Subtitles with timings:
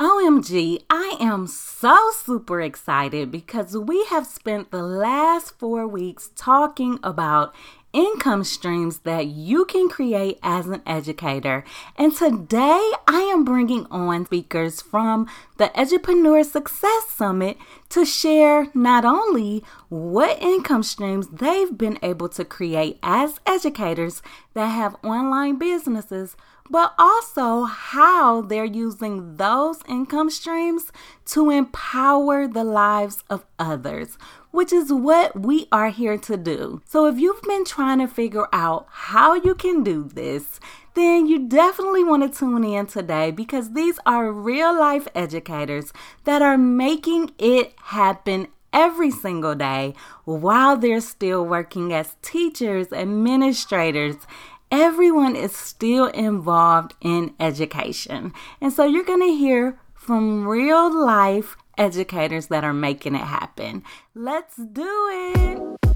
[0.00, 7.00] OMG, I am so super excited because we have spent the last four weeks talking
[7.02, 7.52] about
[7.92, 11.64] income streams that you can create as an educator.
[11.96, 15.26] And today I am bringing on speakers from
[15.56, 17.56] the Edupreneur Success Summit
[17.88, 24.22] to share not only what income streams they've been able to create as educators
[24.54, 26.36] that have online businesses
[26.70, 30.92] but also how they're using those income streams
[31.26, 34.18] to empower the lives of others,
[34.50, 36.82] which is what we are here to do.
[36.86, 40.60] So, if you've been trying to figure out how you can do this,
[40.94, 45.92] then you definitely want to tune in today because these are real life educators
[46.24, 49.94] that are making it happen every single day
[50.24, 54.16] while they're still working as teachers, administrators,
[54.70, 58.32] everyone is still involved in education.
[58.60, 63.82] And so you're going to hear from real life educators that are making it happen.
[64.14, 65.87] Let's do it.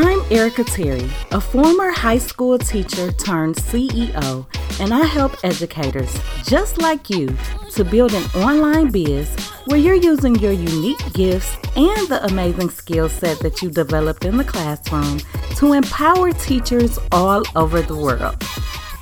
[0.00, 4.46] I'm Erica Terry, a former high school teacher turned CEO,
[4.78, 7.36] and I help educators just like you
[7.72, 9.28] to build an online biz
[9.66, 14.36] where you're using your unique gifts and the amazing skill set that you developed in
[14.36, 15.18] the classroom
[15.56, 18.40] to empower teachers all over the world.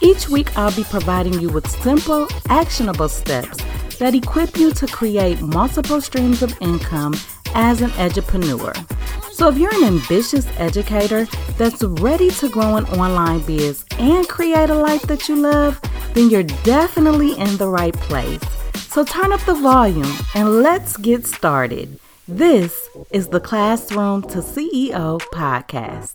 [0.01, 3.59] Each week, I'll be providing you with simple, actionable steps
[3.99, 7.13] that equip you to create multiple streams of income
[7.57, 8.73] as an edupreneur.
[9.33, 11.27] So, if you're an ambitious educator
[11.59, 15.81] that's ready to grow an online biz and create a life that you love,
[16.15, 18.41] then you're definitely in the right place.
[18.89, 21.99] So, turn up the volume and let's get started.
[22.29, 26.15] This is the Classroom to CEO podcast.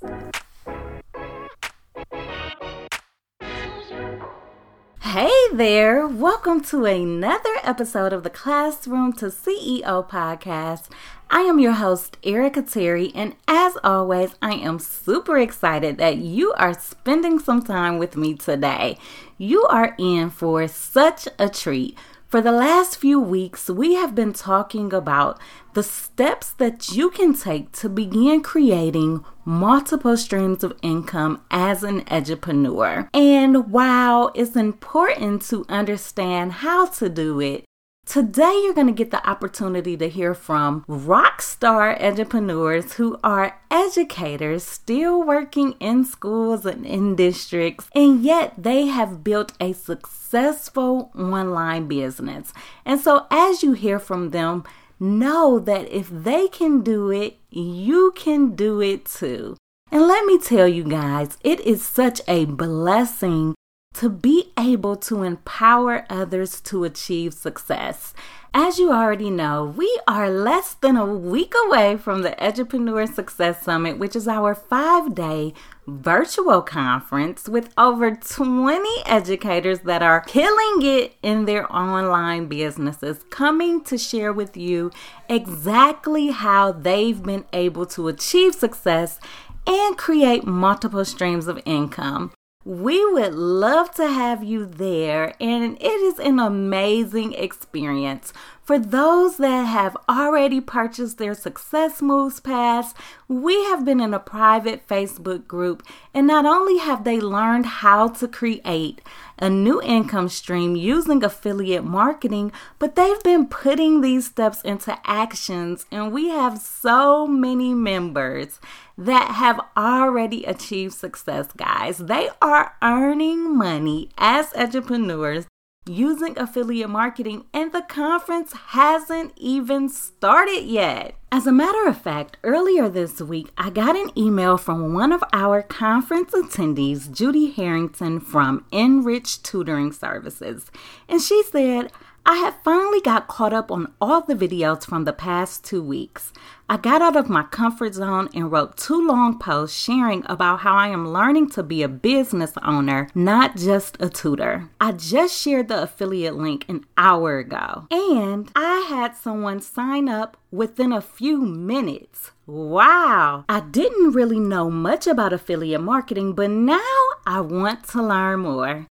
[5.01, 10.83] Hey there, welcome to another episode of the Classroom to CEO podcast.
[11.29, 16.53] I am your host, Erica Terry, and as always, I am super excited that you
[16.53, 18.99] are spending some time with me today.
[19.39, 21.97] You are in for such a treat.
[22.31, 25.37] For the last few weeks, we have been talking about
[25.73, 32.05] the steps that you can take to begin creating multiple streams of income as an
[32.05, 33.09] edupreneur.
[33.13, 37.65] And while it's important to understand how to do it,
[38.11, 43.61] Today, you're going to get the opportunity to hear from rock star edupreneurs who are
[43.71, 51.09] educators still working in schools and in districts, and yet they have built a successful
[51.17, 52.51] online business.
[52.83, 54.65] And so, as you hear from them,
[54.99, 59.55] know that if they can do it, you can do it too.
[59.89, 63.55] And let me tell you guys, it is such a blessing
[63.93, 68.13] to be able to empower others to achieve success.
[68.53, 73.63] As you already know, we are less than a week away from the Edupreneur Success
[73.63, 75.53] Summit, which is our five day
[75.87, 83.81] virtual conference with over 20 educators that are killing it in their online businesses, coming
[83.85, 84.91] to share with you
[85.29, 89.17] exactly how they've been able to achieve success
[89.65, 92.33] and create multiple streams of income.
[92.63, 98.33] We would love to have you there, and it is an amazing experience.
[98.71, 102.93] For those that have already purchased their Success Moves Pass,
[103.27, 105.83] we have been in a private Facebook group,
[106.13, 109.01] and not only have they learned how to create
[109.37, 115.85] a new income stream using affiliate marketing, but they've been putting these steps into actions,
[115.91, 118.61] and we have so many members
[118.97, 121.97] that have already achieved success, guys.
[121.97, 125.47] They are earning money as entrepreneurs
[125.87, 131.15] using affiliate marketing, and the conference hasn't even started yet.
[131.31, 135.23] As a matter of fact, earlier this week, I got an email from one of
[135.33, 140.69] our conference attendees, Judy Harrington from Enrich Tutoring Services,
[141.09, 141.91] and she said,
[142.25, 146.31] I had finally got caught up on all the videos from the past two weeks.
[146.69, 150.75] I got out of my comfort zone and wrote two long posts sharing about how
[150.75, 154.69] I am learning to be a business owner, not just a tutor.
[154.79, 160.37] I just shared the affiliate link an hour ago, and I had someone sign up
[160.51, 162.31] within a few minutes.
[162.45, 163.45] Wow!
[163.49, 166.79] I didn't really know much about affiliate marketing, but now
[167.25, 168.87] I want to learn more.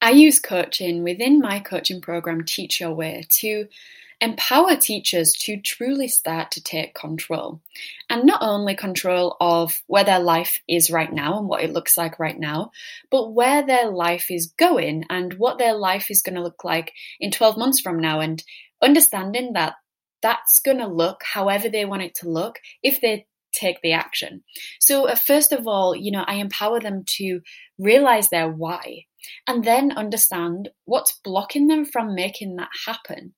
[0.00, 3.68] I use coaching within my coaching program, Teach Your Way, to
[4.20, 7.60] empower teachers to truly start to take control.
[8.08, 11.96] And not only control of where their life is right now and what it looks
[11.96, 12.70] like right now,
[13.10, 16.92] but where their life is going and what their life is going to look like
[17.20, 18.20] in 12 months from now.
[18.20, 18.42] And
[18.82, 19.74] understanding that
[20.22, 24.42] that's going to look however they want it to look if they take the action.
[24.80, 27.40] So, uh, first of all, you know, I empower them to
[27.78, 29.04] realize their why
[29.46, 33.34] and then understand what's blocking them from making that happen.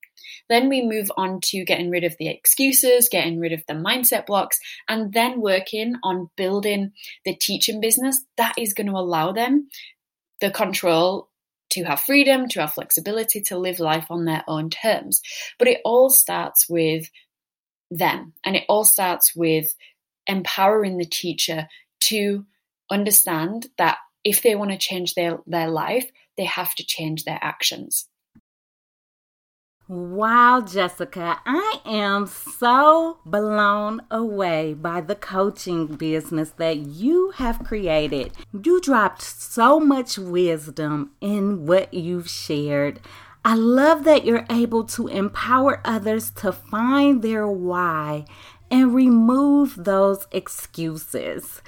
[0.48, 4.26] Then we move on to getting rid of the excuses, getting rid of the mindset
[4.26, 6.92] blocks, and then working on building
[7.24, 9.68] the teaching business that is going to allow them
[10.40, 11.28] the control
[11.70, 15.20] to have freedom, to have flexibility, to live life on their own terms.
[15.58, 17.10] But it all starts with
[17.90, 19.66] them, and it all starts with
[20.28, 21.68] empowering the teacher
[22.00, 22.46] to
[22.90, 27.38] understand that if they want to change their, their life, they have to change their
[27.42, 28.08] actions.
[29.88, 38.32] Wow, Jessica, I am so blown away by the coaching business that you have created.
[38.52, 43.00] You dropped so much wisdom in what you've shared.
[43.46, 48.26] I love that you're able to empower others to find their why
[48.70, 51.62] and remove those excuses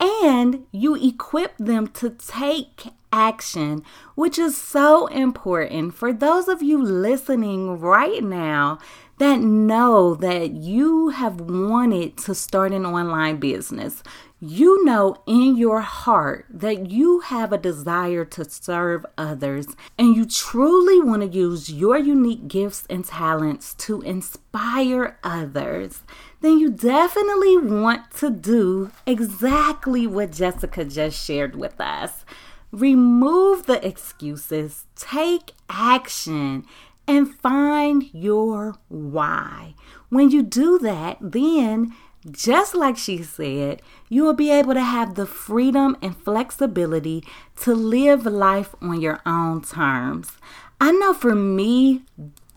[0.00, 3.82] and you equip them to take action,
[4.14, 8.78] which is so important for those of you listening right now
[9.18, 14.02] that know that you have wanted to start an online business.
[14.40, 19.66] You know in your heart that you have a desire to serve others
[19.98, 26.04] and you truly want to use your unique gifts and talents to inspire others
[26.40, 32.24] then you definitely want to do exactly what Jessica just shared with us.
[32.70, 36.64] Remove the excuses, take action,
[37.06, 39.74] and find your why.
[40.10, 41.94] When you do that, then
[42.30, 47.24] just like she said, you will be able to have the freedom and flexibility
[47.62, 50.32] to live life on your own terms.
[50.80, 52.02] I know for me,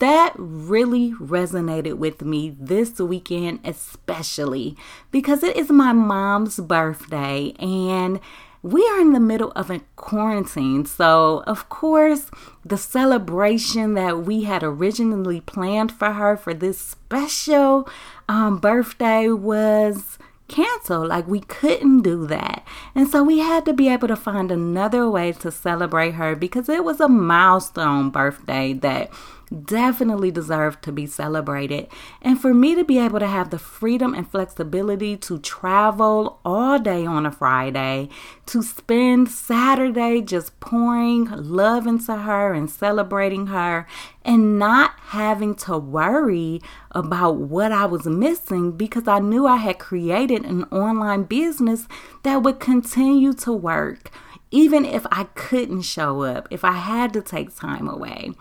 [0.02, 4.76] that really resonated with me this weekend, especially
[5.12, 8.20] because it is my mom's birthday and
[8.64, 10.86] we are in the middle of a quarantine.
[10.86, 12.32] So, of course,
[12.66, 17.88] the celebration that we had originally planned for her for this special
[18.28, 20.18] um, birthday was
[20.48, 21.08] canceled.
[21.08, 22.66] Like we couldn't do that.
[22.94, 26.70] And so we had to be able to find another way to celebrate her because
[26.70, 29.12] it was a milestone birthday that
[29.52, 31.88] definitely deserve to be celebrated.
[32.22, 36.80] And for me to be able to have the freedom and flexibility to travel all
[36.80, 38.10] day on a Friday,
[38.48, 43.86] to spend Saturday just pouring love into her and celebrating her,
[44.24, 49.80] and not having to worry about what I was missing because I knew I had
[49.80, 51.88] created an online business
[52.24, 54.12] that would continue to work
[54.52, 58.32] even if I couldn't show up, if I had to take time away.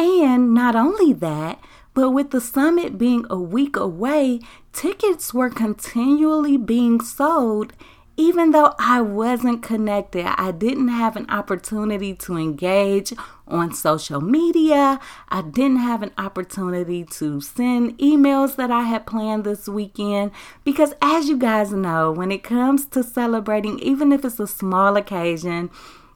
[0.00, 1.60] And not only that,
[1.92, 4.40] but with the summit being a week away,
[4.72, 7.74] tickets were continually being sold
[8.20, 13.14] even though I wasn't connected, I didn't have an opportunity to engage
[13.48, 15.00] on social media.
[15.30, 20.32] I didn't have an opportunity to send emails that I had planned this weekend
[20.64, 24.98] because, as you guys know, when it comes to celebrating, even if it's a small
[24.98, 25.70] occasion,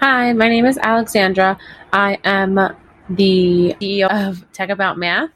[0.00, 1.56] Hi, my name is Alexandra.
[1.92, 2.56] I am
[3.08, 5.30] the CEO of Tech About Math.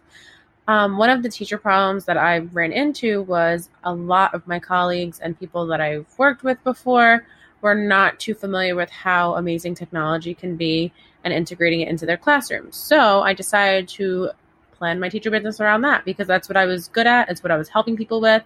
[0.68, 4.60] Um, one of the teacher problems that I ran into was a lot of my
[4.60, 7.24] colleagues and people that I've worked with before
[7.62, 10.92] were not too familiar with how amazing technology can be
[11.24, 12.76] and integrating it into their classrooms.
[12.76, 14.30] So I decided to
[14.72, 17.50] plan my teacher business around that because that's what I was good at, it's what
[17.50, 18.44] I was helping people with,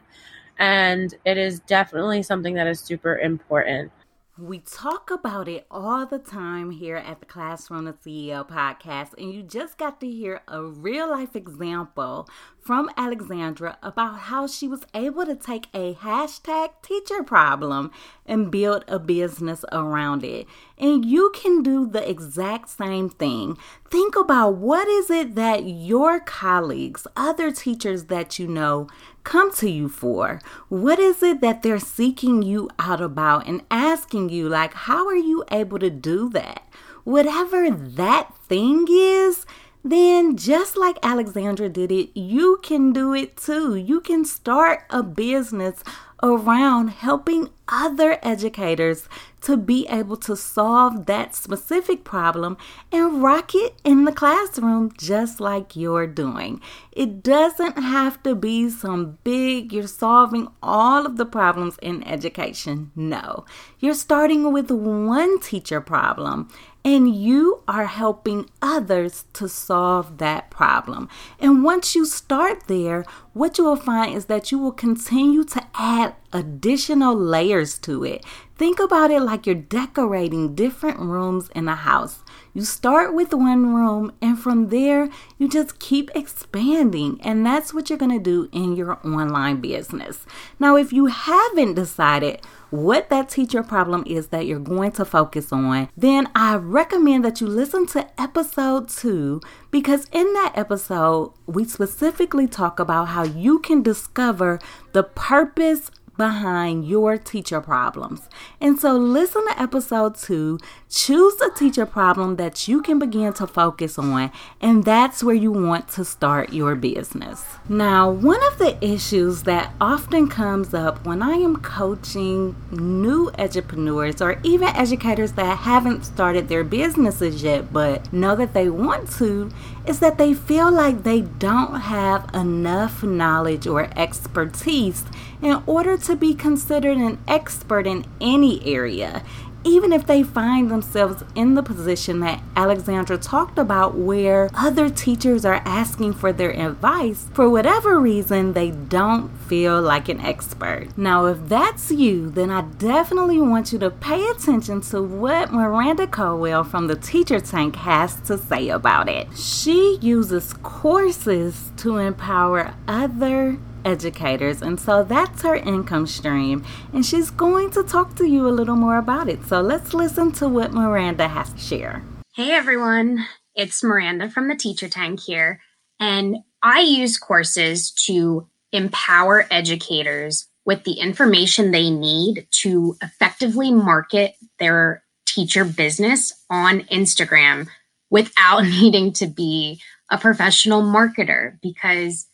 [0.61, 3.91] and it is definitely something that is super important.
[4.39, 9.31] We talk about it all the time here at the Classroom to CEO podcast, and
[9.31, 12.27] you just got to hear a real life example
[12.63, 17.91] from Alexandra about how she was able to take a hashtag teacher problem
[18.25, 20.47] and build a business around it.
[20.79, 23.59] And you can do the exact same thing.
[23.91, 28.87] Think about what is it that your colleagues, other teachers that you know,
[29.25, 30.41] come to you for?
[30.69, 35.17] What is it that they're seeking you out about and asking you, like, how are
[35.17, 36.63] you able to do that?
[37.05, 39.45] Whatever that thing is,
[39.85, 43.75] then just like Alexandra did it, you can do it too.
[43.75, 45.83] You can start a business
[46.23, 49.09] around helping other educators
[49.41, 52.57] to be able to solve that specific problem
[52.93, 56.61] and rock it in the classroom just like you're doing.
[56.93, 62.93] It doesn't have to be some big, you're solving all of the problems in education.
[62.95, 63.45] No,
[63.81, 66.49] you're starting with one teacher problem
[66.85, 71.09] and you are helping others to solve that problem.
[71.39, 75.65] And once you start there, what you will find is that you will continue to
[75.75, 78.25] add additional layers to it.
[78.57, 82.23] Think about it like you're decorating different rooms in a house.
[82.55, 85.09] You start with one room, and from there,
[85.39, 87.19] you just keep expanding.
[87.23, 90.27] And that's what you're going to do in your online business.
[90.59, 95.53] Now, if you haven't decided, what that teacher problem is that you're going to focus
[95.53, 101.65] on, then I recommend that you listen to episode two because in that episode, we
[101.65, 104.59] specifically talk about how you can discover
[104.93, 108.29] the purpose behind your teacher problems.
[108.61, 113.47] And so, listen to episode two, choose a teacher problem that you can begin to
[113.47, 117.45] focus on, and that's where you want to start your business.
[117.69, 124.21] Now, one of the issues that often comes up when I am coaching new entrepreneurs
[124.21, 129.51] or even educators that haven't started their businesses yet but know that they want to
[129.87, 135.05] is that they feel like they don't have enough knowledge or expertise
[135.41, 139.25] in order to be considered an expert in any area
[139.65, 145.45] even if they find themselves in the position that Alexandra talked about, where other teachers
[145.45, 150.89] are asking for their advice, for whatever reason, they don't feel like an expert.
[150.97, 156.07] Now, if that's you, then I definitely want you to pay attention to what Miranda
[156.07, 159.29] Colwell from the Teacher Tank has to say about it.
[159.37, 164.63] She uses courses to empower other educators.
[164.63, 166.65] And so that's her income stream.
[166.93, 169.45] And she's going to talk to you a little more about it.
[169.47, 172.03] So let's listen to what Miranda has to share.
[172.35, 175.61] Hey everyone, it's Miranda from the Teacher Tank here.
[176.01, 184.35] And I use courses to empower educators with the information they need to effectively market
[184.59, 187.69] their teacher business on Instagram
[188.11, 192.27] without needing to be a professional marketer because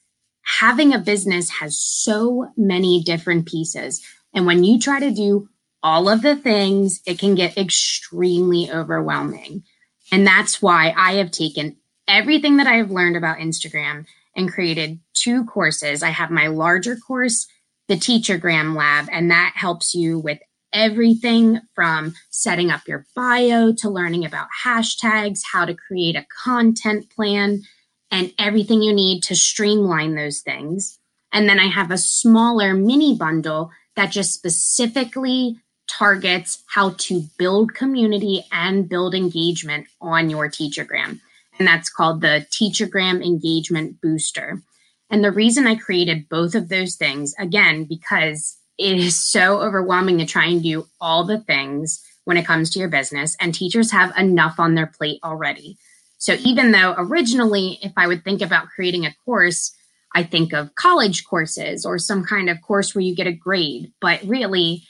[0.49, 4.03] having a business has so many different pieces.
[4.35, 5.49] And when you try to do
[5.83, 9.63] all of the things, it can get extremely overwhelming.
[10.11, 11.77] And that's why I have taken
[12.09, 16.03] everything that I have learned about Instagram and created two courses.
[16.03, 17.47] I have my larger course,
[17.89, 20.39] the Teachergram Lab, and that helps you with
[20.73, 27.11] everything from setting up your bio to learning about hashtags, how to create a content
[27.11, 27.63] plan,
[28.11, 30.99] and everything you need to streamline those things.
[31.33, 35.57] And then I have a smaller mini bundle that just specifically
[35.91, 41.21] targets how to build community and build engagement on your Teachergram.
[41.59, 44.63] And that's called the Teachergram Engagement Booster.
[45.11, 50.19] And the reason I created both of those things, again, because it is so overwhelming
[50.19, 53.91] to try and do all the things when it comes to your business, and teachers
[53.91, 55.79] have enough on their plate already.
[56.19, 59.73] So even though originally, if I would think about creating a course,
[60.15, 63.93] I think of college courses or some kind of course where you get a grade,
[64.01, 64.83] but really,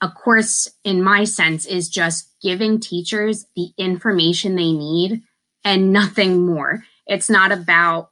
[0.00, 5.22] a course in my sense is just giving teachers the information they need
[5.64, 6.84] and nothing more.
[7.06, 8.10] It's not about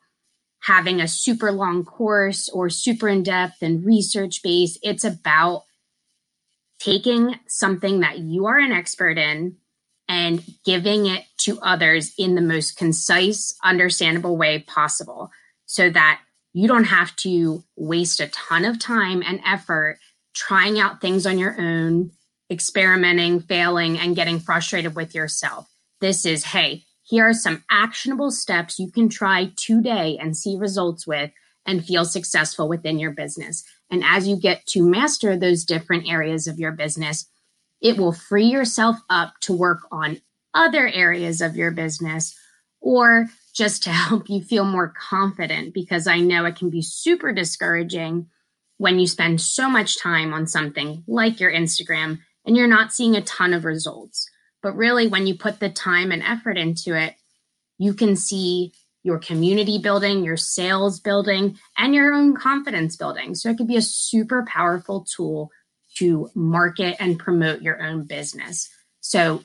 [0.62, 4.78] having a super long course or super in depth and research based.
[4.82, 5.64] It's about
[6.78, 9.56] taking something that you are an expert in
[10.12, 15.30] and giving it to others in the most concise, understandable way possible
[15.64, 16.20] so that
[16.52, 19.98] you don't have to waste a ton of time and effort
[20.34, 22.10] trying out things on your own,
[22.50, 25.66] experimenting, failing, and getting frustrated with yourself.
[26.02, 31.06] This is, hey, here are some actionable steps you can try today and see results
[31.06, 31.30] with
[31.64, 33.64] and feel successful within your business.
[33.90, 37.30] And as you get to master those different areas of your business,
[37.82, 40.20] it will free yourself up to work on
[40.54, 42.34] other areas of your business
[42.80, 47.32] or just to help you feel more confident because I know it can be super
[47.32, 48.28] discouraging
[48.78, 53.14] when you spend so much time on something like your Instagram and you're not seeing
[53.14, 54.28] a ton of results.
[54.62, 57.14] But really, when you put the time and effort into it,
[57.78, 63.34] you can see your community building, your sales building, and your own confidence building.
[63.34, 65.50] So it could be a super powerful tool
[65.96, 68.68] to market and promote your own business.
[69.00, 69.44] So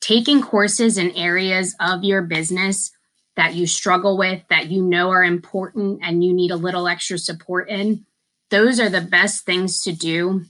[0.00, 2.92] taking courses in areas of your business
[3.36, 7.18] that you struggle with, that you know are important and you need a little extra
[7.18, 8.06] support in,
[8.50, 10.44] those are the best things to do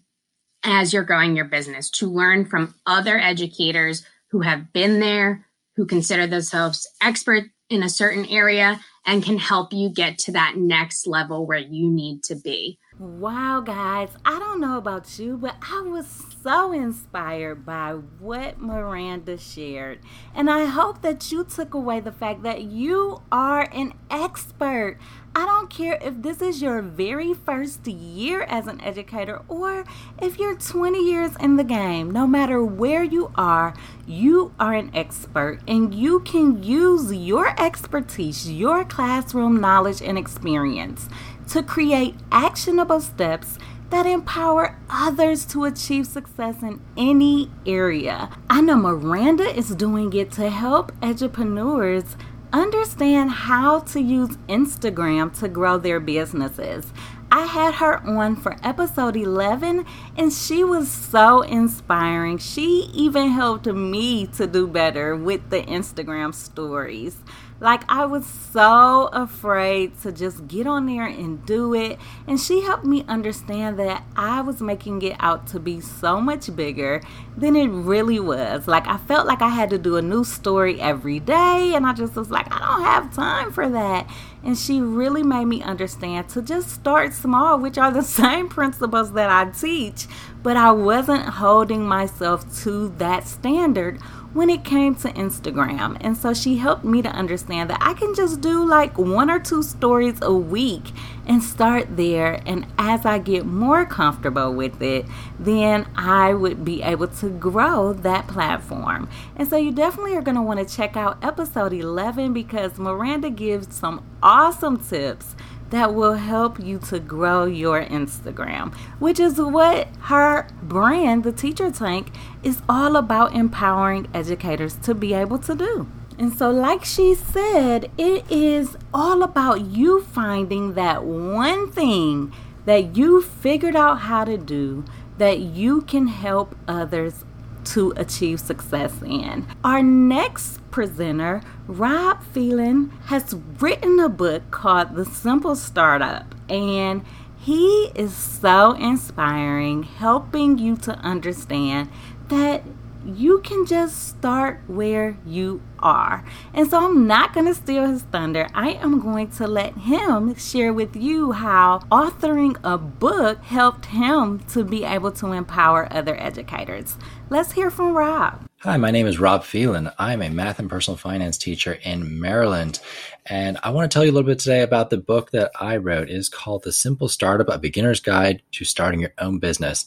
[0.62, 5.87] as you're growing your business to learn from other educators who have been there, who
[5.87, 11.06] consider themselves expert in a certain area and can help you get to that next
[11.06, 12.78] level where you need to be.
[12.98, 16.06] Wow, guys, I don't know about you, but I was
[16.42, 19.98] so inspired by what Miranda shared.
[20.35, 24.96] And I hope that you took away the fact that you are an expert.
[25.38, 29.85] I don't care if this is your very first year as an educator or
[30.18, 32.11] if you're 20 years in the game.
[32.11, 33.75] No matter where you are,
[34.07, 41.07] you are an expert and you can use your expertise, your classroom knowledge, and experience
[41.51, 43.59] to create actionable steps
[43.90, 48.31] that empower others to achieve success in any area.
[48.49, 52.16] I know Miranda is doing it to help entrepreneurs
[52.52, 56.92] understand how to use Instagram to grow their businesses.
[57.30, 59.85] I had her on for episode 11
[60.16, 62.38] and she was so inspiring.
[62.38, 67.16] She even helped me to do better with the Instagram stories.
[67.58, 71.98] Like, I was so afraid to just get on there and do it.
[72.26, 76.54] And she helped me understand that I was making it out to be so much
[76.54, 77.02] bigger
[77.36, 78.68] than it really was.
[78.68, 81.72] Like, I felt like I had to do a new story every day.
[81.74, 84.08] And I just was like, I don't have time for that.
[84.44, 89.12] And she really made me understand to just start small, which are the same principles
[89.12, 90.06] that I teach.
[90.42, 94.00] But I wasn't holding myself to that standard
[94.37, 95.96] when it came to Instagram.
[96.03, 99.40] And so she helped me to understand that I can just do like one or
[99.40, 100.92] two stories a week
[101.27, 102.42] and start there.
[102.44, 105.07] And as I get more comfortable with it,
[105.38, 109.09] then I would be able to grow that platform.
[109.37, 113.31] And so you definitely are going to want to check out episode 11 because Miranda
[113.31, 115.35] gives some awesome tips
[115.70, 121.70] that will help you to grow your Instagram, which is what her brand, the Teacher
[121.70, 125.88] Tank, is all about empowering educators to be able to do.
[126.18, 132.33] And so, like she said, it is all about you finding that one thing
[132.64, 134.85] that you figured out how to do
[135.18, 137.24] that you can help others
[137.66, 139.46] to achieve success in.
[139.62, 147.05] Our next presenter, Rob Phelan, has written a book called The Simple Startup, and
[147.38, 151.90] he is so inspiring, helping you to understand
[152.29, 152.62] that
[153.06, 156.24] you can just start where you are.
[156.52, 158.48] And so I'm not going to steal his thunder.
[158.54, 164.40] I am going to let him share with you how authoring a book helped him
[164.50, 166.96] to be able to empower other educators.
[167.30, 168.45] Let's hear from Rob.
[168.66, 169.92] Hi, my name is Rob Phelan.
[169.96, 172.81] I'm a math and personal finance teacher in Maryland.
[173.24, 175.76] And I want to tell you a little bit today about the book that I
[175.76, 176.11] wrote.
[176.11, 179.87] It is called The Simple Startup, A Beginner's Guide to Starting Your Own Business.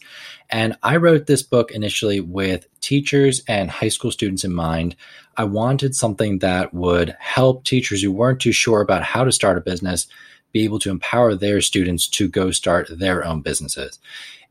[0.50, 4.96] And I wrote this book initially with teachers and high school students in mind.
[5.36, 9.58] I wanted something that would help teachers who weren't too sure about how to start
[9.58, 10.08] a business
[10.54, 14.00] be able to empower their students to go start their own businesses.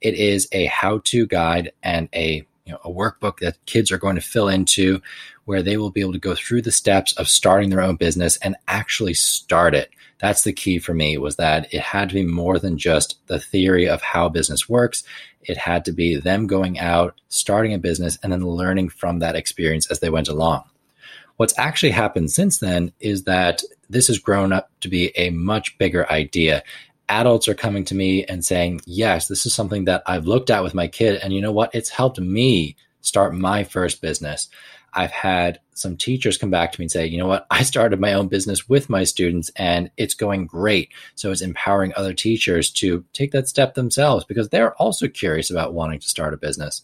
[0.03, 3.99] It is a how to guide and a you know, a workbook that kids are
[3.99, 5.01] going to fill into
[5.47, 8.37] where they will be able to go through the steps of starting their own business
[8.39, 9.89] and actually start it.
[10.19, 13.41] That's the key for me was that it had to be more than just the
[13.41, 15.03] theory of how business works.
[15.43, 19.37] It had to be them going out, starting a business, and then learning from that
[19.37, 20.65] experience as they went along.
[21.39, 25.79] What's actually happened since then is that this has grown up to be a much
[25.79, 26.65] bigger idea
[27.09, 30.63] adults are coming to me and saying, yes, this is something that I've looked at
[30.63, 31.21] with my kid.
[31.23, 31.75] And you know what?
[31.75, 34.49] It's helped me start my first business.
[34.95, 37.47] I've had some teachers come back to me and say, you know what?
[37.51, 40.91] I started my own business with my students and it's going great.
[41.15, 45.75] So it's empowering other teachers to take that step themselves because they're also curious about
[45.75, 46.83] wanting to start a business.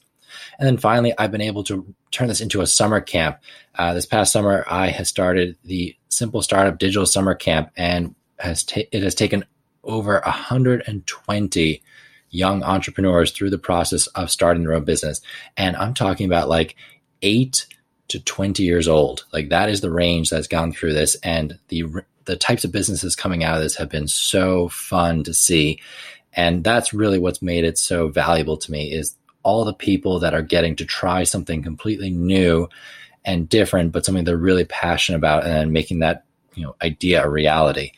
[0.59, 3.39] And then finally, I've been able to turn this into a summer camp.
[3.75, 8.65] Uh, this past summer, I have started the Simple Startup Digital Summer Camp, and has
[8.65, 9.45] ta- it has taken
[9.85, 11.83] over 120
[12.31, 15.21] young entrepreneurs through the process of starting their own business.
[15.57, 16.75] And I'm talking about like
[17.23, 17.67] eight
[18.09, 19.25] to 20 years old.
[19.33, 21.15] Like that is the range that's gone through this.
[21.23, 21.85] And the,
[22.25, 25.81] the types of businesses coming out of this have been so fun to see.
[26.33, 30.35] And that's really what's made it so valuable to me is all the people that
[30.35, 32.69] are getting to try something completely new
[33.25, 37.31] and different, but something they're really passionate about and making that, you know, idea a
[37.31, 37.93] reality.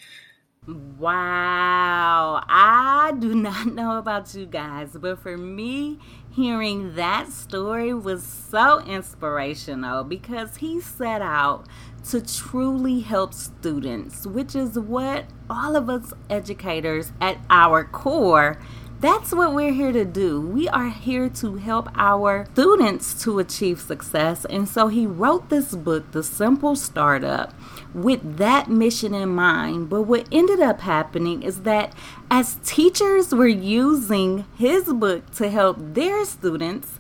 [0.67, 2.43] Wow.
[2.49, 5.99] I do not know about you guys, but for me,
[6.31, 11.67] hearing that story was so inspirational because he set out
[12.11, 18.61] to truly help students, which is what all of us educators at our core
[19.01, 20.41] that's what we're here to do.
[20.41, 24.45] We are here to help our students to achieve success.
[24.47, 27.53] And so he wrote this book, The Simple Startup,
[27.93, 29.91] with that mission in mind.
[29.91, 31.95] But what ended up happening is that
[32.31, 36.99] as teachers were using his book to help their students,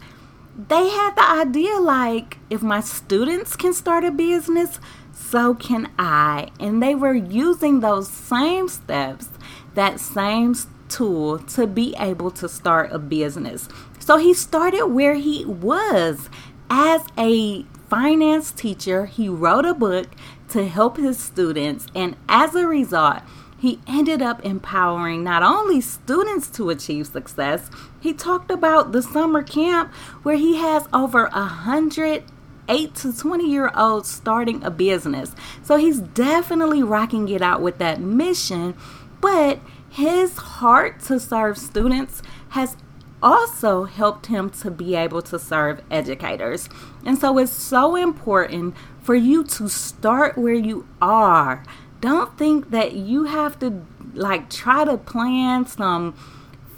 [0.69, 4.81] they had the idea like, if my students can start a business,
[5.13, 6.49] so can I.
[6.61, 9.29] And they were using those same steps,
[9.75, 10.55] that same
[10.89, 13.69] tool to be able to start a business.
[13.99, 16.29] So he started where he was
[16.71, 19.07] as a finance teacher.
[19.07, 20.09] He wrote a book
[20.51, 23.23] to help his students, and as a result,
[23.59, 29.43] he ended up empowering not only students to achieve success, he talked about the summer
[29.43, 32.25] camp where he has over a hundred
[32.69, 35.35] 8 to 20 year olds starting a business.
[35.63, 38.75] So he's definitely rocking it out with that mission,
[39.21, 39.59] but
[39.97, 42.77] his heart to serve students has
[43.23, 46.69] also helped him to be able to serve educators.
[47.07, 51.65] And so it's so important for you to start where you are.
[52.03, 56.13] Don't think that you have to like try to plan some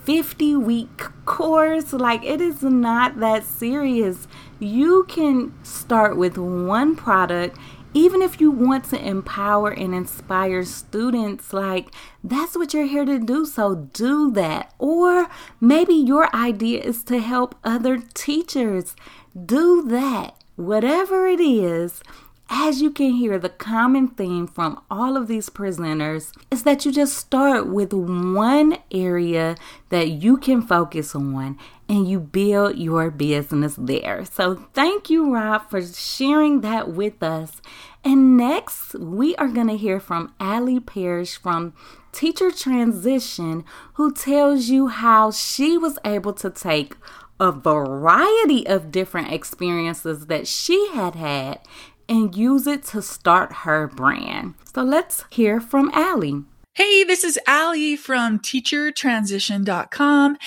[0.05, 1.93] 50 week course.
[1.93, 4.29] Like it is not that serious.
[4.61, 7.59] You can start with one product
[7.99, 11.89] even if you want to empower and inspire students, like
[12.23, 13.45] that's what you're here to do.
[13.45, 14.73] So do that.
[14.79, 15.29] Or
[15.61, 18.95] maybe your idea is to help other teachers.
[19.35, 20.37] Do that.
[20.57, 22.03] Whatever it is,
[22.51, 26.93] as you can hear, the common theme from all of these presenters is that you
[26.93, 29.57] just start with one area
[29.91, 31.59] that you can focus on
[31.89, 34.25] and you build your business there.
[34.25, 37.61] So, thank you, Rob, for sharing that with us.
[38.05, 41.75] And next, we are going to hear from Allie Parrish from
[42.13, 46.97] Teacher Transition, who tells you how she was able to take
[47.41, 51.61] a variety of different experiences that she had had
[52.09, 54.55] and use it to start her brand.
[54.73, 56.45] So let's hear from Allie.
[56.75, 60.39] Hey, this is Allie from teachertransition.com,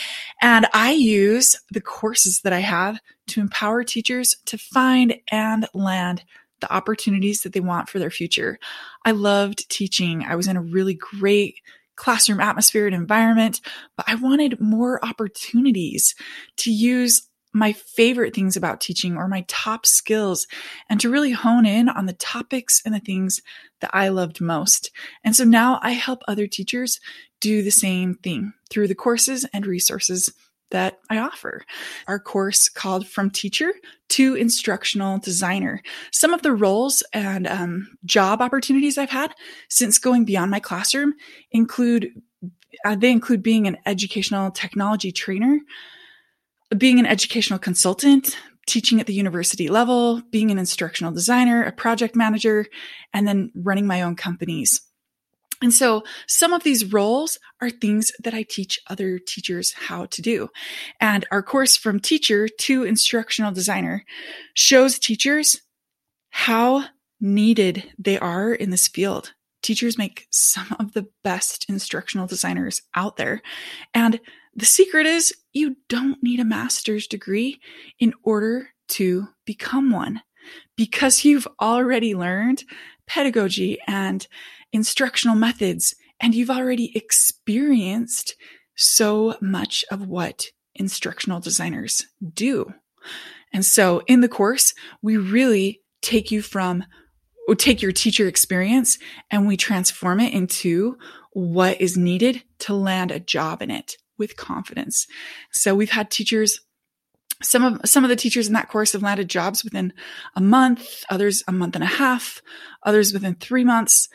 [0.42, 6.24] and I use the courses that I have to empower teachers to find and land
[6.62, 8.60] the opportunities that they want for their future.
[9.06, 10.24] I loved teaching.
[10.24, 11.56] I was in a really great
[11.96, 13.62] classroom atmosphere and environment,
[13.96, 16.16] but I wanted more opportunities
[16.58, 20.48] to use my favorite things about teaching or my top skills
[20.90, 23.42] and to really hone in on the topics and the things
[23.82, 24.90] that I loved most.
[25.24, 27.00] And so now I help other teachers
[27.42, 30.32] do the same thing through the courses and resources
[30.72, 31.64] that I offer.
[32.08, 33.72] Our course called From Teacher
[34.10, 35.82] to Instructional Designer.
[36.12, 39.34] Some of the roles and um, job opportunities I've had
[39.70, 41.14] since going beyond my classroom
[41.52, 42.12] include
[42.86, 45.60] uh, they include being an educational technology trainer,
[46.78, 52.16] being an educational consultant, teaching at the university level, being an instructional designer, a project
[52.16, 52.66] manager,
[53.14, 54.82] and then running my own companies.
[55.62, 60.22] And so some of these roles are things that I teach other teachers how to
[60.22, 60.50] do.
[61.00, 64.04] And our course from teacher to instructional designer
[64.56, 65.62] shows teachers
[66.32, 66.86] how
[67.20, 69.34] needed they are in this field.
[69.62, 73.44] Teachers make some of the best instructional designers out there.
[73.94, 74.20] And
[74.56, 77.60] the secret is you don't need a master's degree
[78.00, 80.22] in order to become one
[80.76, 82.64] because you've already learned
[83.08, 84.28] pedagogy and
[84.74, 88.36] instructional methods and you've already experienced
[88.76, 92.74] so much of what instructional designers do.
[93.54, 96.84] And so in the course, we really take you from
[97.58, 98.98] take your teacher experience
[99.30, 100.98] and we transform it into
[101.34, 105.06] what is needed to land a job in it with confidence.
[105.52, 106.62] So we've had teachers
[107.44, 109.92] some of some of the teachers in that course have landed jobs within
[110.36, 112.42] a month, others a month and a half,
[112.84, 114.08] others within 3 months.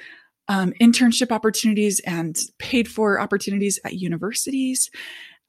[0.48, 4.90] Um, internship opportunities and paid for opportunities at universities,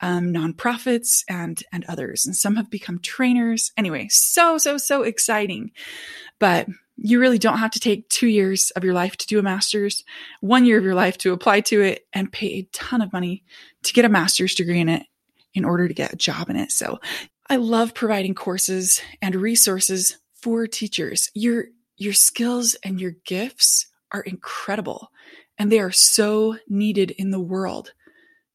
[0.01, 2.25] um, nonprofits, and and others.
[2.25, 3.71] And some have become trainers.
[3.77, 5.71] Anyway, so so so exciting.
[6.39, 9.43] But you really don't have to take two years of your life to do a
[9.43, 10.03] master's,
[10.41, 13.43] one year of your life to apply to it and pay a ton of money
[13.83, 15.03] to get a master's degree in it
[15.53, 16.71] in order to get a job in it.
[16.71, 16.99] So
[17.49, 21.29] I love providing courses and resources for teachers.
[21.35, 21.65] Your,
[21.97, 25.11] your skills and your gifts are incredible
[25.57, 27.93] and they are so needed in the world,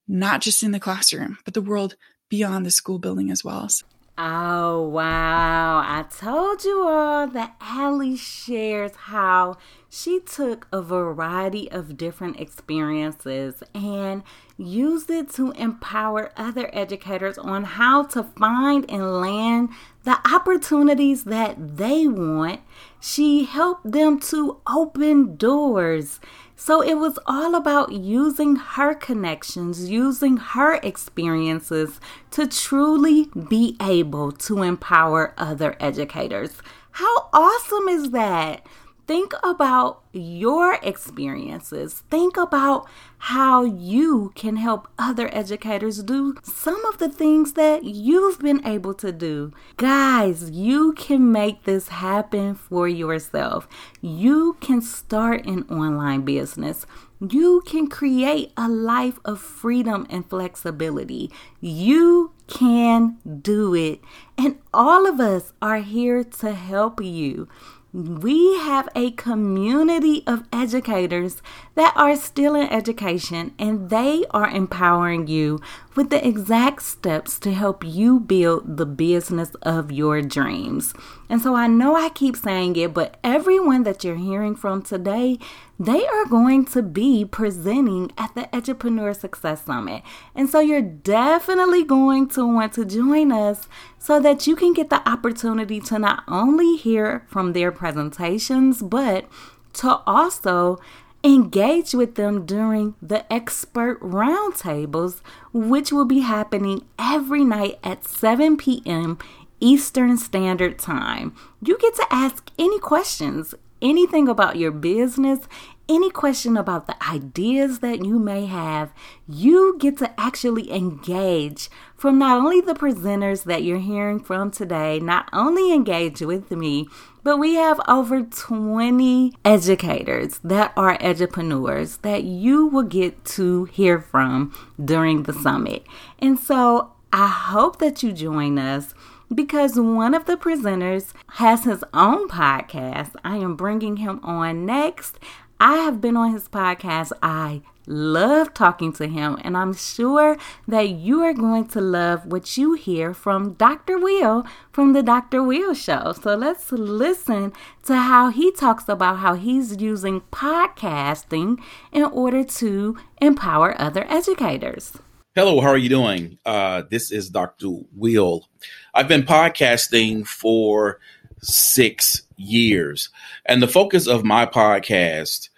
[0.08, 1.96] not just in the classroom, but the world
[2.28, 3.68] beyond the school building as well.
[3.68, 3.84] So
[4.18, 5.78] Oh, wow.
[5.78, 9.56] I told you all that Allie shares how
[9.88, 14.22] she took a variety of different experiences and
[14.58, 19.70] used it to empower other educators on how to find and land
[20.04, 22.60] the opportunities that they want.
[23.00, 26.20] She helped them to open doors
[26.56, 34.32] so it was all about using her connections, using her experiences to truly be able
[34.32, 36.52] to empower other educators.
[36.92, 38.66] How awesome is that?
[39.06, 42.04] Think about your experiences.
[42.08, 42.86] Think about
[43.18, 48.94] how you can help other educators do some of the things that you've been able
[48.94, 49.52] to do.
[49.76, 53.68] Guys, you can make this happen for yourself.
[54.00, 56.86] You can start an online business.
[57.20, 61.30] You can create a life of freedom and flexibility.
[61.60, 64.00] You can do it.
[64.36, 67.48] And all of us are here to help you
[67.92, 71.42] we have a community of educators
[71.74, 75.60] that are still in education and they are empowering you
[75.94, 80.94] with the exact steps to help you build the business of your dreams.
[81.28, 85.38] And so I know I keep saying it, but everyone that you're hearing from today,
[85.78, 90.02] they are going to be presenting at the Edupreneur Success Summit.
[90.34, 94.90] And so you're definitely going to want to join us so that you can get
[94.90, 99.26] the opportunity to not only hear from their presentations, but
[99.74, 100.78] to also
[101.24, 105.20] engage with them during the expert roundtables,
[105.52, 109.18] which will be happening every night at 7 p.m.
[109.60, 111.34] Eastern Standard Time.
[111.60, 115.40] You get to ask any questions anything about your business,
[115.88, 118.92] any question about the ideas that you may have,
[119.28, 125.00] you get to actually engage from not only the presenters that you're hearing from today,
[125.00, 126.86] not only engage with me,
[127.22, 134.00] but we have over 20 educators that are edupreneurs that you will get to hear
[134.00, 135.84] from during the summit.
[136.18, 138.94] And so I hope that you join us
[139.34, 143.14] because one of the presenters has his own podcast.
[143.24, 145.18] I am bringing him on next.
[145.60, 147.12] I have been on his podcast.
[147.22, 150.36] I love talking to him, and I'm sure
[150.68, 153.98] that you are going to love what you hear from Dr.
[153.98, 155.42] Will from the Dr.
[155.42, 156.14] Will Show.
[156.20, 157.52] So let's listen
[157.84, 161.58] to how he talks about how he's using podcasting
[161.92, 164.98] in order to empower other educators.
[165.34, 166.38] Hello, how are you doing?
[166.44, 167.68] Uh, this is Dr.
[167.96, 168.48] Will.
[168.92, 171.00] I've been podcasting for
[171.40, 173.08] six years,
[173.46, 175.48] and the focus of my podcast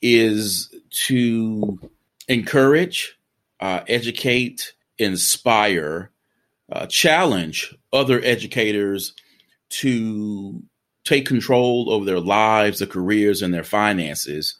[0.00, 1.78] is to
[2.28, 3.16] encourage,
[3.60, 6.10] uh, educate, inspire,
[6.70, 9.14] uh, challenge other educators
[9.70, 10.62] to
[11.04, 14.56] take control over their lives, their careers, and their finances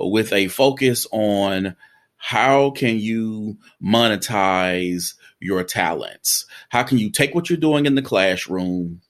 [0.00, 1.76] with a focus on
[2.16, 6.46] how can you monetize your talents?
[6.68, 9.01] How can you take what you're doing in the classroom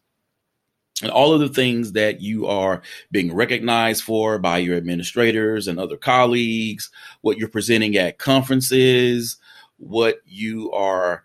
[1.03, 5.79] and all of the things that you are being recognized for by your administrators and
[5.79, 9.37] other colleagues, what you're presenting at conferences,
[9.79, 11.25] what you are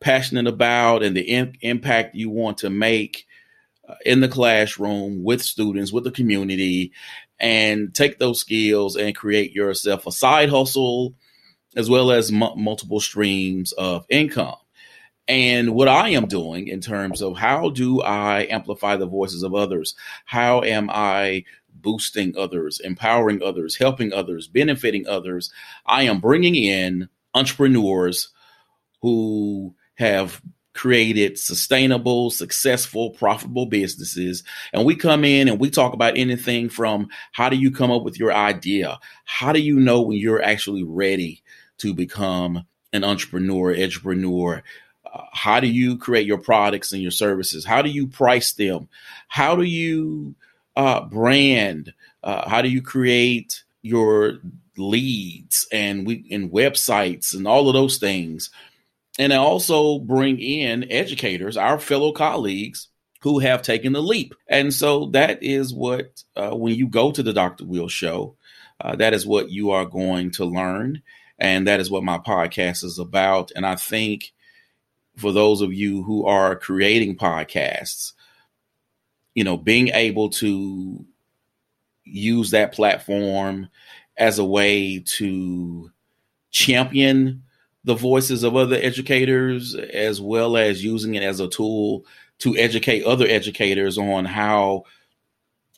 [0.00, 3.26] passionate about, and the in- impact you want to make
[3.88, 6.92] uh, in the classroom with students, with the community,
[7.40, 11.14] and take those skills and create yourself a side hustle
[11.76, 14.56] as well as m- multiple streams of income
[15.28, 19.54] and what I am doing in terms of how do I amplify the voices of
[19.54, 19.94] others?
[20.24, 25.52] How am I boosting others, empowering others, helping others, benefiting others?
[25.84, 28.28] I am bringing in entrepreneurs
[29.02, 30.40] who have
[30.72, 34.44] created sustainable, successful, profitable businesses.
[34.72, 38.02] And we come in and we talk about anything from how do you come up
[38.02, 38.98] with your idea?
[39.24, 41.42] How do you know when you're actually ready
[41.78, 44.62] to become an entrepreneur, entrepreneur?
[45.32, 47.64] How do you create your products and your services?
[47.64, 48.88] How do you price them?
[49.28, 50.34] How do you
[50.76, 51.92] uh, brand?
[52.22, 54.38] Uh, how do you create your
[54.76, 58.50] leads and we and websites and all of those things?
[59.18, 62.88] And I also bring in educators, our fellow colleagues
[63.22, 64.34] who have taken the leap.
[64.46, 67.64] And so that is what, uh, when you go to the Dr.
[67.64, 68.36] Will show,
[68.80, 71.02] uh, that is what you are going to learn.
[71.36, 73.50] And that is what my podcast is about.
[73.56, 74.32] And I think
[75.18, 78.12] for those of you who are creating podcasts,
[79.34, 81.04] you know, being able to
[82.04, 83.68] use that platform
[84.16, 85.90] as a way to
[86.50, 87.42] champion
[87.84, 92.04] the voices of other educators, as well as using it as a tool
[92.38, 94.84] to educate other educators on how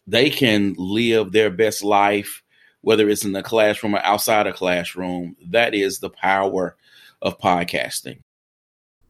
[0.06, 2.42] they can live their best life,
[2.80, 5.36] whether it's in the classroom or outside a classroom.
[5.50, 6.76] That is the power
[7.22, 8.20] of podcasting.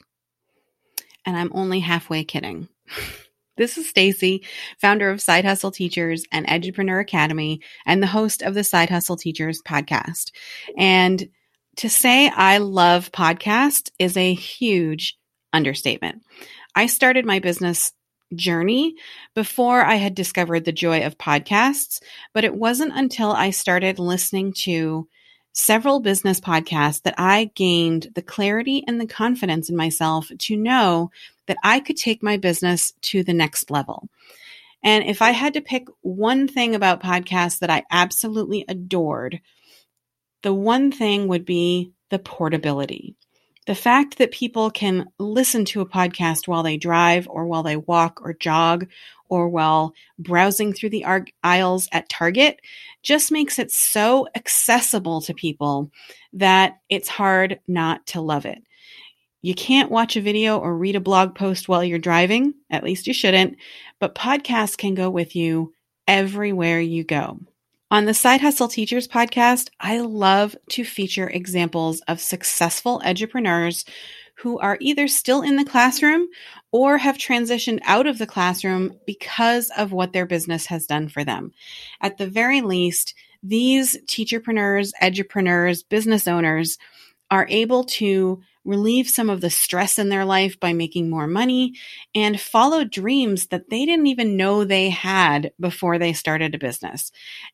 [1.25, 2.69] And I'm only halfway kidding.
[3.59, 4.45] This is Stacy,
[4.79, 9.17] founder of Side Hustle Teachers and Edupreneur Academy and the host of the Side Hustle
[9.17, 10.31] Teachers podcast.
[10.77, 11.27] And
[11.75, 15.17] to say I love podcast is a huge
[15.51, 16.21] understatement.
[16.73, 17.91] I started my business
[18.35, 18.95] journey
[19.35, 22.01] before I had discovered the joy of podcasts,
[22.33, 25.07] but it wasn't until I started listening to
[25.53, 31.11] several business podcasts that I gained the clarity and the confidence in myself to know
[31.47, 34.07] that I could take my business to the next level.
[34.83, 39.41] And if I had to pick one thing about podcasts that I absolutely adored,
[40.43, 43.15] the one thing would be the portability.
[43.67, 47.77] The fact that people can listen to a podcast while they drive or while they
[47.77, 48.87] walk or jog
[49.29, 51.05] or while browsing through the
[51.43, 52.59] aisles at Target
[53.03, 55.91] just makes it so accessible to people
[56.33, 58.63] that it's hard not to love it.
[59.41, 63.07] You can't watch a video or read a blog post while you're driving, at least
[63.07, 63.55] you shouldn't,
[63.99, 65.73] but podcasts can go with you
[66.07, 67.39] everywhere you go.
[67.91, 73.83] On the Side Hustle Teachers podcast, I love to feature examples of successful edupreneurs
[74.35, 76.27] who are either still in the classroom
[76.71, 81.23] or have transitioned out of the classroom because of what their business has done for
[81.23, 81.51] them.
[81.99, 86.77] At the very least, these teacherpreneurs, edupreneurs, business owners
[87.31, 91.73] are able to relieve some of the stress in their life by making more money,
[92.13, 97.11] and follow dreams that they didn't even know they had before they started a business.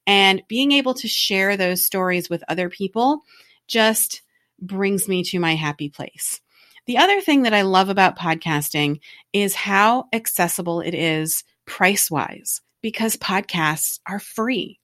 [0.07, 3.21] And being able to share those stories with other people
[3.67, 4.21] just
[4.59, 6.41] brings me to my happy place.
[6.87, 8.99] The other thing that I love about podcasting
[9.33, 14.79] is how accessible it is price wise because podcasts are free.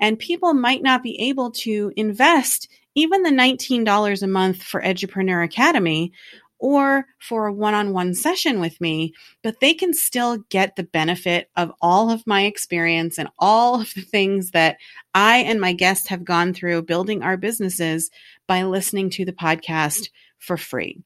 [0.00, 5.44] And people might not be able to invest even the $19 a month for Edupreneur
[5.44, 6.12] Academy
[6.58, 10.82] or for a one on one session with me, but they can still get the
[10.82, 14.78] benefit of all of my experience and all of the things that
[15.12, 18.10] I and my guests have gone through building our businesses
[18.46, 21.02] by listening to the podcast for free.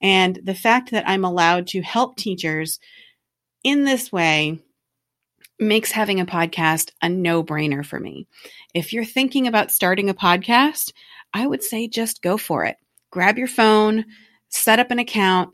[0.00, 2.80] And the fact that I'm allowed to help teachers
[3.64, 4.58] in this way
[5.60, 8.26] makes having a podcast a no brainer for me.
[8.74, 10.92] If you're thinking about starting a podcast,
[11.34, 12.76] I would say just go for it.
[13.10, 14.04] Grab your phone,
[14.48, 15.50] set up an account,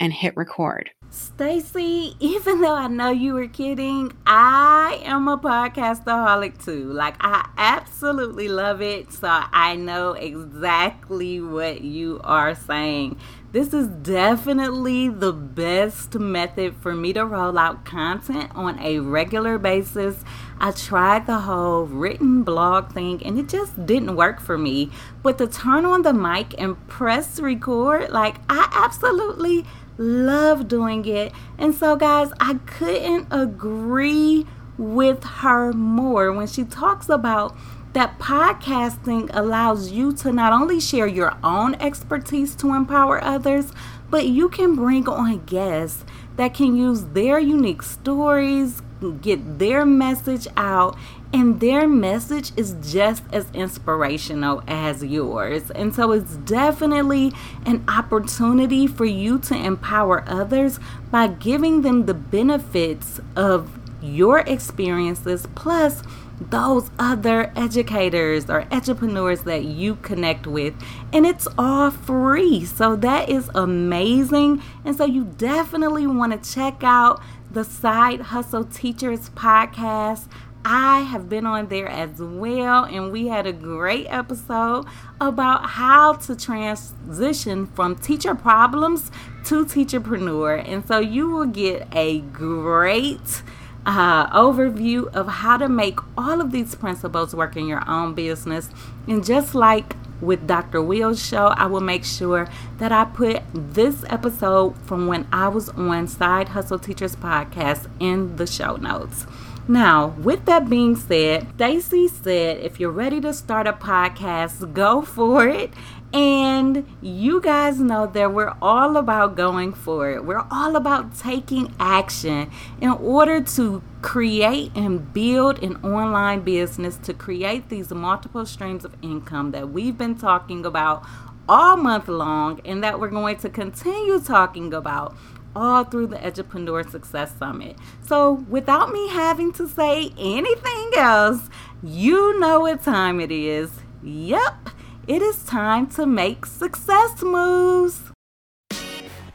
[0.00, 0.90] and hit record.
[1.10, 6.92] Stacy, even though I know you were kidding, I am a podcastaholic too.
[6.92, 9.12] Like I absolutely love it.
[9.12, 13.18] So I know exactly what you are saying.
[13.50, 19.56] This is definitely the best method for me to roll out content on a regular
[19.56, 20.22] basis.
[20.60, 24.90] I tried the whole written blog thing and it just didn't work for me.
[25.22, 29.64] But to turn on the mic and press record, like I absolutely
[29.96, 31.32] love doing it.
[31.56, 34.46] And so, guys, I couldn't agree
[34.76, 37.56] with her more when she talks about
[37.92, 43.72] that podcasting allows you to not only share your own expertise to empower others,
[44.10, 46.04] but you can bring on guests
[46.36, 48.80] that can use their unique stories,
[49.20, 50.96] get their message out
[51.32, 55.70] and their message is just as inspirational as yours.
[55.70, 57.32] And so it's definitely
[57.66, 60.80] an opportunity for you to empower others
[61.10, 66.02] by giving them the benefits of your experiences plus
[66.40, 70.74] those other educators or edupreneurs that you connect with
[71.12, 72.64] and it's all free.
[72.64, 74.62] So that is amazing.
[74.84, 77.20] And so you definitely want to check out
[77.50, 80.28] the side hustle teachers podcast.
[80.64, 84.84] I have been on there as well, and we had a great episode
[85.20, 89.10] about how to transition from teacher problems
[89.46, 90.68] to teacherpreneur.
[90.68, 93.42] And so you will get a great
[93.86, 98.68] uh, overview of how to make all of these principles work in your own business.
[99.06, 100.82] And just like with Dr.
[100.82, 102.48] Will's show, I will make sure
[102.78, 108.36] that I put this episode from when I was on Side Hustle Teachers Podcast in
[108.36, 109.26] the show notes.
[109.70, 115.02] Now, with that being said, Stacy said if you're ready to start a podcast, go
[115.02, 115.74] for it.
[116.12, 120.24] And you guys know that we're all about going for it.
[120.24, 122.50] We're all about taking action
[122.80, 128.94] in order to create and build an online business to create these multiple streams of
[129.02, 131.04] income that we've been talking about
[131.46, 135.14] all month long and that we're going to continue talking about
[135.54, 137.76] all through the Edupreneur Success Summit.
[138.06, 141.48] So, without me having to say anything else,
[141.82, 143.70] you know what time it is.
[144.02, 144.70] Yep,
[145.08, 147.98] it is time to make success moves.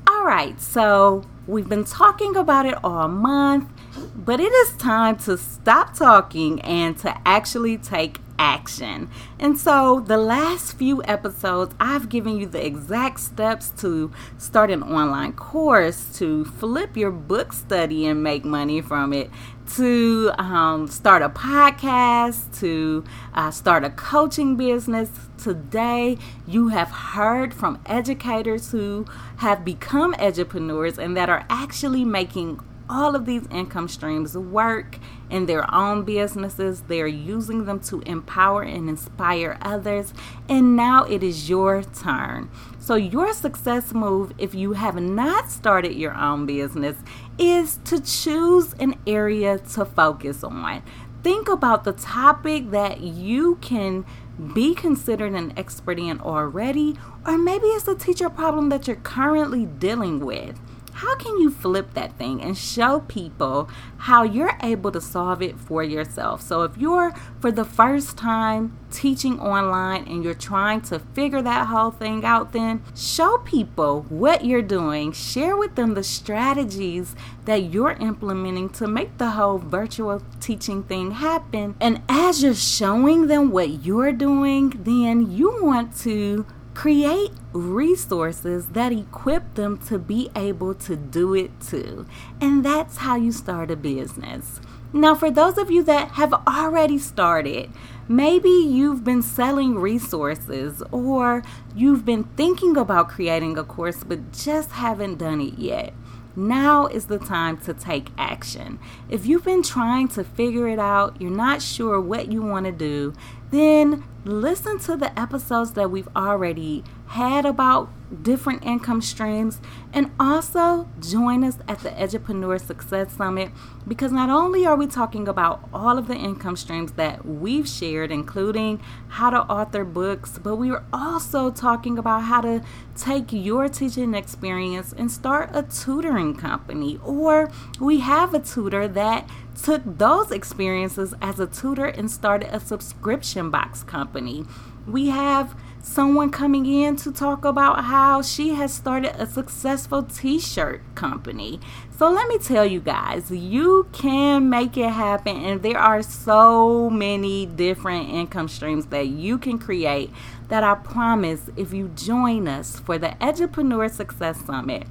[0.07, 3.67] All right, so we've been talking about it all month,
[4.15, 9.11] but it is time to stop talking and to actually take action.
[9.37, 14.81] And so, the last few episodes, I've given you the exact steps to start an
[14.81, 19.29] online course, to flip your book study and make money from it,
[19.75, 25.11] to um, start a podcast, to uh, start a coaching business.
[25.37, 26.17] Today,
[26.47, 29.05] you have heard from educators who
[29.37, 32.59] have become edupreneurs and that are actually making
[32.89, 34.97] all of these income streams work
[35.29, 36.81] in their own businesses.
[36.87, 40.13] They're using them to empower and inspire others.
[40.47, 42.49] And now it is your turn.
[42.79, 46.97] So, your success move, if you have not started your own business,
[47.37, 50.81] is to choose an area to focus on.
[51.21, 54.05] Think about the topic that you can
[54.53, 59.65] be considered an expert in already, or maybe it's a teacher problem that you're currently
[59.65, 60.59] dealing with
[60.99, 63.69] how can you flip that thing and show people
[63.99, 66.41] how you're able to solve it for yourself?
[66.41, 71.67] So, if you're for the first time teaching online and you're trying to figure that
[71.67, 77.71] whole thing out, then show people what you're doing, share with them the strategies that
[77.71, 81.75] you're implementing to make the whole virtual teaching thing happen.
[81.79, 86.45] And as you're showing them what you're doing, then you want to
[86.79, 92.05] Create resources that equip them to be able to do it too.
[92.39, 94.61] And that's how you start a business.
[94.93, 97.69] Now, for those of you that have already started,
[98.07, 101.43] maybe you've been selling resources or
[101.75, 105.93] you've been thinking about creating a course but just haven't done it yet.
[106.33, 108.79] Now is the time to take action.
[109.09, 112.71] If you've been trying to figure it out, you're not sure what you want to
[112.71, 113.13] do,
[113.51, 117.89] then listen to the episodes that we've already had about
[118.21, 119.59] different income streams
[119.91, 123.49] and also join us at the Edupreneur Success Summit
[123.87, 128.11] because not only are we talking about all of the income streams that we've shared,
[128.11, 132.63] including how to author books, but we are also talking about how to
[132.95, 136.99] take your teaching experience and start a tutoring company.
[137.03, 139.27] Or we have a tutor that
[139.59, 144.45] took those experiences as a tutor and started a subscription box company.
[144.85, 150.39] We have someone coming in to talk about how she has started a successful t
[150.39, 151.59] shirt company.
[151.97, 156.89] So let me tell you guys, you can make it happen, and there are so
[156.89, 160.11] many different income streams that you can create
[160.47, 164.87] that I promise if you join us for the Edupreneur Success Summit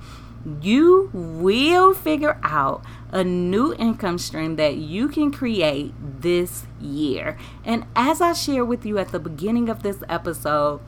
[0.61, 7.37] you will figure out a new income stream that you can create this year.
[7.65, 10.81] And as I shared with you at the beginning of this episode,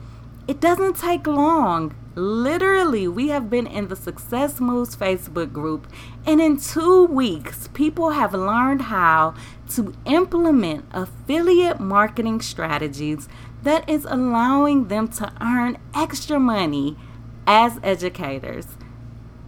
[0.47, 1.95] it doesn't take long.
[2.15, 5.87] Literally, we have been in the Success Moves Facebook group,
[6.25, 9.33] and in two weeks, people have learned how
[9.69, 13.29] to implement affiliate marketing strategies
[13.63, 16.97] that is allowing them to earn extra money
[17.47, 18.67] as educators.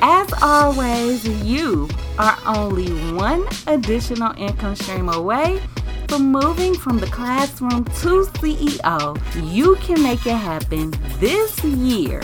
[0.03, 1.89] As always, you
[2.19, 5.63] are only one additional income stream away
[6.09, 9.55] from moving from the classroom to CEO.
[9.55, 12.21] You can make it happen this year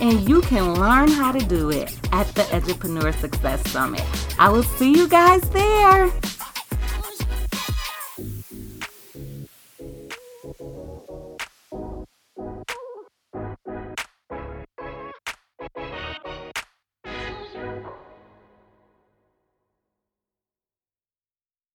[0.00, 4.04] and you can learn how to do it at the Edupreneur Success Summit.
[4.38, 6.12] I will see you guys there.